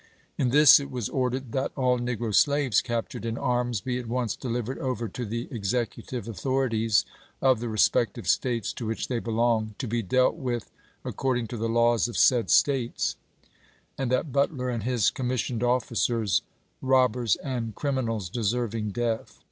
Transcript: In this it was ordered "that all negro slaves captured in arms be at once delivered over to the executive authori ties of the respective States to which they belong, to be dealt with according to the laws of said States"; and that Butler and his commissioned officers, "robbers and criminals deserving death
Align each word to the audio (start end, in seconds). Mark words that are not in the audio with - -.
In 0.35 0.49
this 0.49 0.79
it 0.79 0.89
was 0.89 1.09
ordered 1.09 1.51
"that 1.51 1.71
all 1.77 1.99
negro 1.99 2.33
slaves 2.33 2.81
captured 2.81 3.23
in 3.23 3.37
arms 3.37 3.81
be 3.81 3.99
at 3.99 4.07
once 4.07 4.35
delivered 4.35 4.79
over 4.79 5.07
to 5.07 5.25
the 5.27 5.47
executive 5.51 6.25
authori 6.25 6.71
ties 6.71 7.05
of 7.39 7.59
the 7.59 7.69
respective 7.69 8.27
States 8.27 8.73
to 8.73 8.87
which 8.87 9.09
they 9.09 9.19
belong, 9.19 9.75
to 9.77 9.87
be 9.87 10.01
dealt 10.01 10.37
with 10.37 10.71
according 11.05 11.45
to 11.49 11.57
the 11.57 11.69
laws 11.69 12.07
of 12.07 12.17
said 12.17 12.49
States"; 12.49 13.15
and 13.95 14.11
that 14.11 14.31
Butler 14.31 14.71
and 14.71 14.81
his 14.81 15.11
commissioned 15.11 15.61
officers, 15.61 16.41
"robbers 16.81 17.35
and 17.35 17.75
criminals 17.75 18.27
deserving 18.27 18.93
death 18.93 19.39